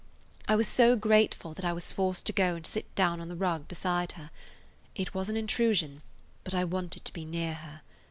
[0.47, 3.35] I was so grateful that I was forced to go and sit down on the
[3.35, 4.31] rug beside her.
[4.95, 6.01] It was an intrusion,
[6.43, 7.81] but I wanted to be near her.